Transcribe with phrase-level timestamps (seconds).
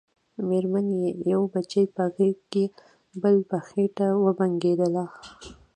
[0.49, 2.63] مېرمن يې يو بچی په غېږ کې
[3.21, 5.05] بل په خېټه وبنګېدله.